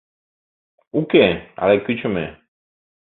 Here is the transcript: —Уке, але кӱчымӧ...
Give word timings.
—Уке, 0.99 1.25
але 1.61 1.75
кӱчымӧ... 1.85 2.25